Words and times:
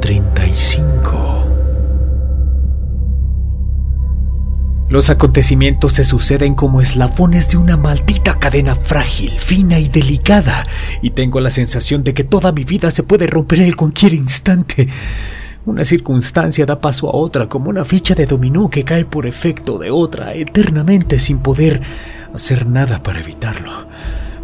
35. 0.00 1.44
Los 4.88 5.10
acontecimientos 5.10 5.94
se 5.94 6.04
suceden 6.04 6.54
como 6.54 6.80
eslabones 6.80 7.48
de 7.48 7.56
una 7.56 7.76
maldita 7.76 8.38
cadena 8.38 8.74
frágil, 8.74 9.32
fina 9.38 9.78
y 9.78 9.88
delicada, 9.88 10.66
y 11.02 11.10
tengo 11.10 11.40
la 11.40 11.50
sensación 11.50 12.04
de 12.04 12.14
que 12.14 12.24
toda 12.24 12.52
mi 12.52 12.64
vida 12.64 12.90
se 12.90 13.02
puede 13.02 13.26
romper 13.26 13.62
en 13.62 13.72
cualquier 13.72 14.14
instante. 14.14 14.88
Una 15.66 15.84
circunstancia 15.84 16.66
da 16.66 16.80
paso 16.80 17.08
a 17.08 17.16
otra 17.16 17.48
como 17.48 17.70
una 17.70 17.84
ficha 17.84 18.14
de 18.14 18.26
dominó 18.26 18.68
que 18.68 18.84
cae 18.84 19.04
por 19.04 19.26
efecto 19.26 19.78
de 19.78 19.90
otra 19.90 20.34
eternamente 20.34 21.18
sin 21.18 21.38
poder 21.38 21.80
hacer 22.34 22.66
nada 22.66 23.02
para 23.02 23.20
evitarlo. 23.20 23.88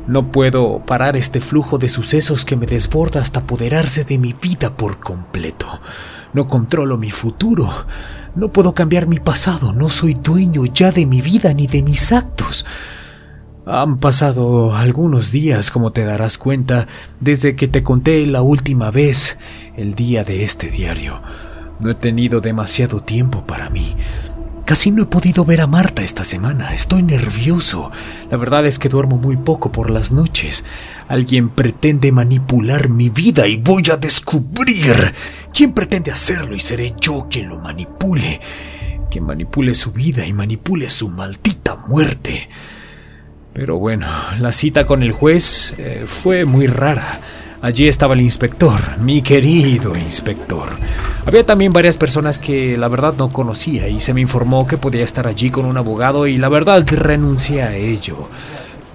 No 0.06 0.32
puedo 0.32 0.84
parar 0.86 1.16
este 1.16 1.40
flujo 1.40 1.78
de 1.78 1.88
sucesos 1.88 2.44
que 2.44 2.56
me 2.56 2.66
desborda 2.66 3.20
hasta 3.20 3.40
apoderarse 3.40 4.04
de 4.04 4.18
mi 4.18 4.32
vida 4.32 4.76
por 4.76 4.98
completo. 4.98 5.66
No 6.32 6.46
controlo 6.46 6.96
mi 6.96 7.10
futuro. 7.10 7.70
No 8.34 8.52
puedo 8.52 8.74
cambiar 8.74 9.06
mi 9.06 9.20
pasado. 9.20 9.72
No 9.72 9.88
soy 9.88 10.14
dueño 10.14 10.64
ya 10.66 10.90
de 10.90 11.06
mi 11.06 11.20
vida 11.20 11.52
ni 11.54 11.66
de 11.66 11.82
mis 11.82 12.12
actos. 12.12 12.66
Han 13.66 13.98
pasado 13.98 14.74
algunos 14.74 15.30
días, 15.30 15.70
como 15.70 15.92
te 15.92 16.04
darás 16.04 16.38
cuenta, 16.38 16.86
desde 17.20 17.54
que 17.54 17.68
te 17.68 17.82
conté 17.82 18.26
la 18.26 18.42
última 18.42 18.90
vez 18.90 19.38
el 19.76 19.94
día 19.94 20.24
de 20.24 20.44
este 20.44 20.70
diario. 20.70 21.20
No 21.78 21.90
he 21.90 21.94
tenido 21.94 22.40
demasiado 22.40 23.00
tiempo 23.00 23.44
para 23.46 23.70
mí. 23.70 23.96
Casi 24.70 24.92
no 24.92 25.02
he 25.02 25.06
podido 25.06 25.44
ver 25.44 25.62
a 25.62 25.66
Marta 25.66 26.04
esta 26.04 26.22
semana. 26.22 26.72
Estoy 26.72 27.02
nervioso. 27.02 27.90
La 28.30 28.36
verdad 28.36 28.64
es 28.66 28.78
que 28.78 28.88
duermo 28.88 29.16
muy 29.16 29.36
poco 29.36 29.72
por 29.72 29.90
las 29.90 30.12
noches. 30.12 30.64
Alguien 31.08 31.48
pretende 31.48 32.12
manipular 32.12 32.88
mi 32.88 33.08
vida 33.10 33.48
y 33.48 33.56
voy 33.56 33.82
a 33.92 33.96
descubrir 33.96 35.12
quién 35.52 35.72
pretende 35.72 36.12
hacerlo 36.12 36.54
y 36.54 36.60
seré 36.60 36.94
yo 37.00 37.26
quien 37.28 37.48
lo 37.48 37.58
manipule. 37.58 38.40
Quien 39.10 39.24
manipule 39.24 39.74
su 39.74 39.90
vida 39.90 40.24
y 40.24 40.32
manipule 40.32 40.88
su 40.88 41.08
maldita 41.08 41.74
muerte. 41.74 42.48
Pero 43.52 43.76
bueno, 43.76 44.06
la 44.38 44.52
cita 44.52 44.86
con 44.86 45.02
el 45.02 45.10
juez 45.10 45.74
eh, 45.78 46.04
fue 46.06 46.44
muy 46.44 46.68
rara. 46.68 47.20
Allí 47.60 47.88
estaba 47.88 48.14
el 48.14 48.20
inspector, 48.20 49.00
mi 49.00 49.20
querido 49.20 49.96
inspector. 49.96 50.68
Había 51.26 51.44
también 51.44 51.72
varias 51.72 51.96
personas 51.96 52.38
que 52.38 52.76
la 52.78 52.88
verdad 52.88 53.14
no 53.16 53.30
conocía 53.30 53.88
y 53.88 54.00
se 54.00 54.14
me 54.14 54.22
informó 54.22 54.66
que 54.66 54.78
podía 54.78 55.04
estar 55.04 55.26
allí 55.26 55.50
con 55.50 55.66
un 55.66 55.76
abogado 55.76 56.26
y 56.26 56.38
la 56.38 56.48
verdad 56.48 56.84
renuncié 56.86 57.62
a 57.62 57.74
ello. 57.76 58.28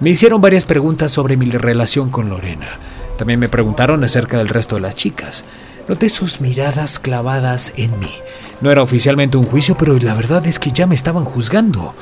Me 0.00 0.10
hicieron 0.10 0.40
varias 0.40 0.66
preguntas 0.66 1.12
sobre 1.12 1.36
mi 1.36 1.46
relación 1.50 2.10
con 2.10 2.28
Lorena. 2.28 2.68
También 3.16 3.40
me 3.40 3.48
preguntaron 3.48 4.04
acerca 4.04 4.38
del 4.38 4.48
resto 4.48 4.74
de 4.74 4.82
las 4.82 4.94
chicas. 4.94 5.44
Noté 5.88 6.08
sus 6.08 6.40
miradas 6.40 6.98
clavadas 6.98 7.72
en 7.76 7.98
mí. 8.00 8.10
No 8.60 8.70
era 8.70 8.82
oficialmente 8.82 9.36
un 9.36 9.44
juicio, 9.44 9.76
pero 9.76 9.96
la 9.98 10.14
verdad 10.14 10.46
es 10.46 10.58
que 10.58 10.72
ya 10.72 10.86
me 10.86 10.94
estaban 10.94 11.24
juzgando. 11.24 11.94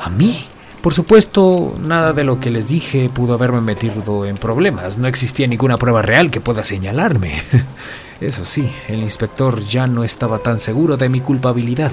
A 0.00 0.10
mí. 0.10 0.44
Por 0.82 0.92
supuesto, 0.92 1.74
nada 1.80 2.12
de 2.12 2.24
lo 2.24 2.38
que 2.40 2.50
les 2.50 2.68
dije 2.68 3.10
pudo 3.12 3.34
haberme 3.34 3.60
metido 3.60 4.24
en 4.26 4.36
problemas. 4.36 4.98
No 4.98 5.06
existía 5.06 5.46
ninguna 5.46 5.76
prueba 5.76 6.02
real 6.02 6.30
que 6.30 6.40
pueda 6.40 6.64
señalarme. 6.64 7.32
Eso 8.20 8.44
sí, 8.44 8.70
el 8.88 9.00
inspector 9.00 9.64
ya 9.64 9.86
no 9.86 10.02
estaba 10.02 10.40
tan 10.40 10.58
seguro 10.58 10.96
de 10.96 11.08
mi 11.08 11.20
culpabilidad. 11.20 11.92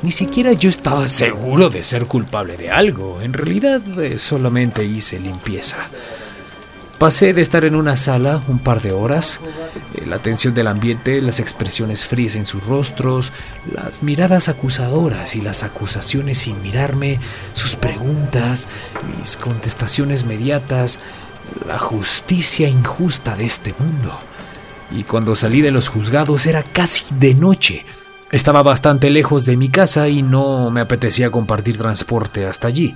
Ni 0.00 0.12
siquiera 0.12 0.52
yo 0.52 0.70
estaba 0.70 1.06
seguro 1.08 1.68
de 1.68 1.82
ser 1.82 2.06
culpable 2.06 2.56
de 2.56 2.70
algo. 2.70 3.20
En 3.20 3.32
realidad 3.32 3.82
eh, 4.00 4.18
solamente 4.18 4.84
hice 4.84 5.18
limpieza. 5.18 5.76
Pasé 6.98 7.32
de 7.32 7.42
estar 7.42 7.64
en 7.64 7.76
una 7.76 7.94
sala 7.96 8.42
un 8.48 8.58
par 8.58 8.80
de 8.80 8.92
horas, 8.92 9.40
eh, 9.94 10.04
la 10.06 10.18
tensión 10.18 10.54
del 10.54 10.66
ambiente, 10.66 11.20
las 11.20 11.38
expresiones 11.38 12.06
frías 12.06 12.34
en 12.34 12.46
sus 12.46 12.64
rostros, 12.64 13.32
las 13.72 14.02
miradas 14.02 14.48
acusadoras 14.48 15.36
y 15.36 15.40
las 15.40 15.62
acusaciones 15.62 16.38
sin 16.38 16.60
mirarme, 16.62 17.20
sus 17.52 17.76
preguntas, 17.76 18.66
mis 19.18 19.36
contestaciones 19.36 20.24
mediatas, 20.24 20.98
la 21.66 21.78
justicia 21.78 22.68
injusta 22.68 23.36
de 23.36 23.46
este 23.46 23.74
mundo. 23.78 24.18
Y 24.90 25.04
cuando 25.04 25.36
salí 25.36 25.60
de 25.60 25.70
los 25.70 25.88
juzgados 25.88 26.46
era 26.46 26.62
casi 26.62 27.04
de 27.10 27.34
noche. 27.34 27.84
Estaba 28.30 28.62
bastante 28.62 29.08
lejos 29.08 29.46
de 29.46 29.56
mi 29.56 29.70
casa 29.70 30.08
y 30.08 30.22
no 30.22 30.70
me 30.70 30.80
apetecía 30.80 31.30
compartir 31.30 31.78
transporte 31.78 32.46
hasta 32.46 32.68
allí. 32.68 32.94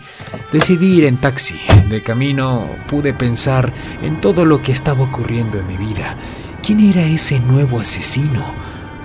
Decidí 0.53 0.99
ir 0.99 1.05
en 1.05 1.17
taxi. 1.17 1.59
De 1.89 2.03
camino 2.03 2.69
pude 2.89 3.15
pensar 3.15 3.73
en 4.03 4.21
todo 4.21 4.45
lo 4.45 4.61
que 4.61 4.73
estaba 4.73 5.05
ocurriendo 5.05 5.59
en 5.59 5.67
mi 5.67 5.79
vida. 5.79 6.17
¿Quién 6.63 6.81
era 6.81 7.03
ese 7.03 7.41
nuevo 7.41 7.81
asesino? 7.81 8.55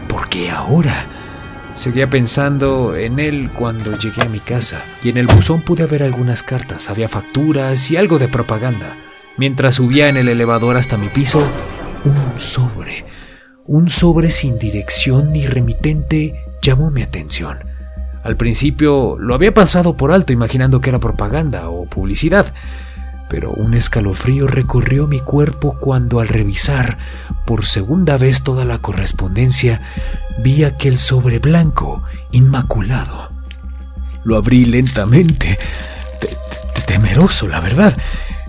¿Por 0.09 0.27
qué 0.27 0.51
ahora? 0.51 1.07
Seguía 1.75 2.09
pensando 2.09 2.95
en 2.95 3.19
él 3.19 3.51
cuando 3.53 3.97
llegué 3.97 4.23
a 4.23 4.29
mi 4.29 4.39
casa 4.39 4.83
y 5.03 5.09
en 5.09 5.17
el 5.17 5.27
buzón 5.27 5.61
pude 5.61 5.85
ver 5.85 6.01
algunas 6.01 6.41
cartas, 6.41 6.89
había 6.89 7.07
facturas 7.07 7.91
y 7.91 7.97
algo 7.97 8.17
de 8.19 8.27
propaganda. 8.27 8.97
Mientras 9.37 9.75
subía 9.75 10.09
en 10.09 10.17
el 10.17 10.27
elevador 10.27 10.75
hasta 10.75 10.97
mi 10.97 11.09
piso, 11.09 11.47
un 12.07 12.39
sobre 12.39 13.05
un 13.67 13.89
sobre 13.89 14.31
sin 14.31 14.57
dirección 14.57 15.33
ni 15.33 15.45
remitente 15.45 16.45
llamó 16.61 16.89
mi 16.89 17.01
atención. 17.01 17.59
Al 18.23 18.37
principio 18.37 19.17
lo 19.19 19.35
había 19.35 19.53
pasado 19.53 19.97
por 19.97 20.11
alto 20.11 20.31
imaginando 20.31 20.79
que 20.79 20.89
era 20.89 20.99
propaganda 20.99 21.69
o 21.69 21.85
publicidad, 21.85 22.53
pero 23.29 23.51
un 23.51 23.73
escalofrío 23.73 24.47
recorrió 24.47 25.05
mi 25.05 25.19
cuerpo 25.19 25.77
cuando 25.79 26.21
al 26.21 26.29
revisar 26.29 26.97
por 27.45 27.65
segunda 27.65 28.17
vez 28.17 28.41
toda 28.41 28.63
la 28.63 28.79
correspondencia 28.79 29.81
vi 30.39 30.63
aquel 30.63 30.97
sobre 30.97 31.39
blanco, 31.39 32.03
inmaculado. 32.31 33.31
Lo 34.23 34.37
abrí 34.37 34.65
lentamente, 34.65 35.59
temeroso, 36.85 37.47
la 37.47 37.59
verdad, 37.59 37.93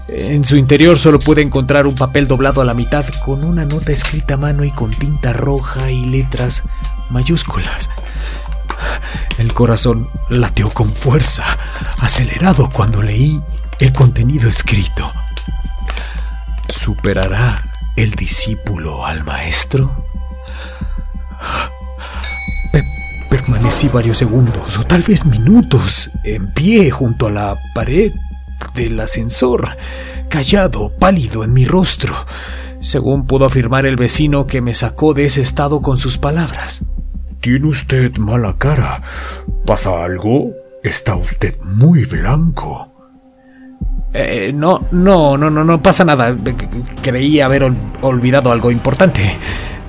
en 0.08 0.44
su 0.44 0.56
interior 0.56 0.98
solo 0.98 1.18
pude 1.18 1.42
encontrar 1.42 1.86
un 1.86 1.94
papel 1.94 2.26
doblado 2.26 2.62
a 2.62 2.64
la 2.64 2.72
mitad 2.72 3.04
con 3.24 3.44
una 3.44 3.66
nota 3.66 3.92
escrita 3.92 4.34
a 4.34 4.38
mano 4.38 4.64
y 4.64 4.70
con 4.70 4.90
tinta 4.90 5.34
roja 5.34 5.90
y 5.90 6.06
letras 6.06 6.64
mayúsculas. 7.10 7.90
El 9.36 9.52
corazón 9.52 10.08
lateó 10.30 10.70
con 10.70 10.94
fuerza, 10.94 11.44
acelerado 12.00 12.70
cuando 12.72 13.02
leí 13.02 13.40
el 13.78 13.92
contenido 13.92 14.48
escrito. 14.48 15.12
¿Superará 16.68 17.62
el 17.96 18.12
discípulo 18.12 19.04
al 19.04 19.24
maestro? 19.24 20.04
permanecí 23.30 23.88
varios 23.88 24.16
segundos 24.16 24.78
o 24.78 24.84
tal 24.84 25.02
vez 25.02 25.26
minutos 25.26 26.10
en 26.24 26.50
pie 26.50 26.90
junto 26.90 27.26
a 27.26 27.30
la 27.30 27.56
pared 27.74 28.12
del 28.78 29.00
ascensor, 29.00 29.76
callado, 30.28 30.92
pálido 30.98 31.42
en 31.42 31.52
mi 31.52 31.64
rostro, 31.64 32.14
según 32.80 33.26
pudo 33.26 33.44
afirmar 33.44 33.86
el 33.86 33.96
vecino 33.96 34.46
que 34.46 34.60
me 34.60 34.72
sacó 34.72 35.14
de 35.14 35.24
ese 35.24 35.42
estado 35.42 35.82
con 35.82 35.98
sus 35.98 36.16
palabras. 36.16 36.84
Tiene 37.40 37.66
usted 37.66 38.16
mala 38.18 38.54
cara. 38.56 39.02
¿Pasa 39.66 40.04
algo? 40.04 40.52
Está 40.82 41.16
usted 41.16 41.60
muy 41.62 42.04
blanco. 42.04 42.88
Eh, 44.14 44.52
no, 44.54 44.86
no, 44.92 45.36
no, 45.36 45.50
no, 45.50 45.64
no 45.64 45.82
pasa 45.82 46.04
nada. 46.04 46.36
Creí 47.02 47.40
haber 47.40 47.72
olvidado 48.00 48.52
algo 48.52 48.70
importante. 48.70 49.36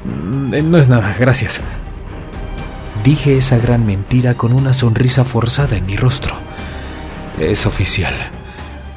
Mm, 0.06 0.70
no 0.72 0.78
es 0.80 0.90
nada, 0.90 1.16
gracias. 1.20 1.62
Dije 3.04 3.38
esa 3.38 3.58
gran 3.58 3.86
mentira 3.86 4.34
con 4.34 4.52
una 4.52 4.74
sonrisa 4.74 5.24
forzada 5.24 5.78
en 5.78 5.86
mi 5.86 5.96
rostro. 5.96 6.36
Es 7.40 7.66
oficial. 7.66 8.14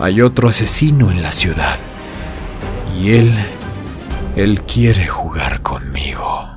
Hay 0.03 0.21
otro 0.21 0.49
asesino 0.49 1.13
en 1.13 1.23
la 1.23 1.31
ciudad. 1.31 1.79
Y 2.99 3.13
él, 3.13 3.33
él 4.35 4.61
quiere 4.65 5.07
jugar 5.07 5.63
conmigo. 5.63 6.52